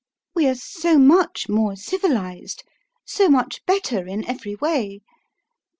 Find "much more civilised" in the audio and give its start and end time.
0.97-2.63